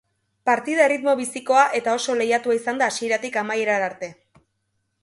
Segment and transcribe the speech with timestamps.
[0.49, 4.13] Partida erritmo bizikoa eta oso lehiatua izan da hasieratik amaierara arte.